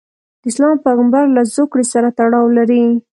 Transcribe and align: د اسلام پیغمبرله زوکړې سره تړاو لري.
د 0.41 0.43
اسلام 0.51 0.75
پیغمبرله 0.85 1.41
زوکړې 1.55 1.85
سره 1.93 2.07
تړاو 2.17 2.45
لري. 2.57 2.83